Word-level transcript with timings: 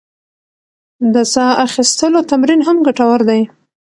د 1.13 1.15
ساه 1.33 1.53
اخیستلو 1.65 2.19
تمرین 2.31 2.61
هم 2.67 2.77
ګټور 2.87 3.19
دی. 3.29 3.41